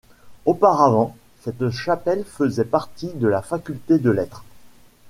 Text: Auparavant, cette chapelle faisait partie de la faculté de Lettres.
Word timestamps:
Auparavant, 0.45 1.15
cette 1.41 1.69
chapelle 1.69 2.25
faisait 2.25 2.65
partie 2.65 3.09
de 3.13 3.27
la 3.27 3.43
faculté 3.43 3.99
de 3.99 4.09
Lettres. 4.09 4.43